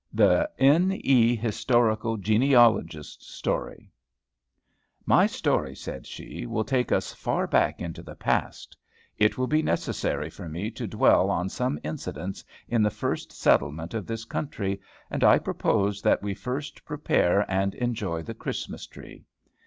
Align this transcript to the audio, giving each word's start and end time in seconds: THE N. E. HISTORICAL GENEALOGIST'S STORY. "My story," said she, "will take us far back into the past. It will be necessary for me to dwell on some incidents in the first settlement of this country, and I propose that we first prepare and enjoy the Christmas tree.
THE 0.11 0.49
N. 0.57 0.91
E. 0.93 1.35
HISTORICAL 1.35 2.17
GENEALOGIST'S 2.17 3.27
STORY. 3.35 3.91
"My 5.05 5.27
story," 5.27 5.75
said 5.75 6.07
she, 6.07 6.47
"will 6.47 6.63
take 6.63 6.91
us 6.91 7.13
far 7.13 7.45
back 7.45 7.79
into 7.81 8.01
the 8.01 8.15
past. 8.15 8.75
It 9.19 9.37
will 9.37 9.45
be 9.45 9.61
necessary 9.61 10.31
for 10.31 10.49
me 10.49 10.71
to 10.71 10.87
dwell 10.87 11.29
on 11.29 11.49
some 11.49 11.79
incidents 11.83 12.43
in 12.67 12.81
the 12.81 12.89
first 12.89 13.31
settlement 13.31 13.93
of 13.93 14.07
this 14.07 14.25
country, 14.25 14.81
and 15.11 15.23
I 15.23 15.37
propose 15.37 16.01
that 16.01 16.23
we 16.23 16.33
first 16.33 16.83
prepare 16.83 17.45
and 17.47 17.75
enjoy 17.75 18.23
the 18.23 18.33
Christmas 18.33 18.87
tree. 18.87 19.23